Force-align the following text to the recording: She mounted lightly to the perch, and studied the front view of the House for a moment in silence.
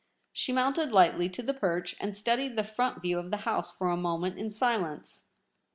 She 0.33 0.51
mounted 0.51 0.91
lightly 0.91 1.29
to 1.29 1.43
the 1.43 1.53
perch, 1.53 1.93
and 1.99 2.17
studied 2.17 2.55
the 2.55 2.63
front 2.63 3.03
view 3.03 3.19
of 3.19 3.29
the 3.29 3.37
House 3.45 3.69
for 3.69 3.89
a 3.91 3.95
moment 3.95 4.39
in 4.39 4.49
silence. 4.49 5.25